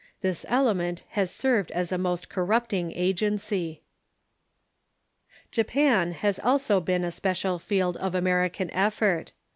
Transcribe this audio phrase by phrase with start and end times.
[0.21, 3.83] This element has served as a most corrupting agency.
[5.51, 9.33] Japan has also been a special field of American efi'ort.